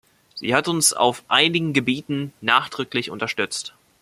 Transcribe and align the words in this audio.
Sie 0.33 0.55
hat 0.55 0.67
uns 0.67 0.93
auf 0.93 1.23
einigen 1.27 1.73
Gebieten 1.73 2.33
nachdrücklich 2.41 3.11
unterstützt. 3.11 3.75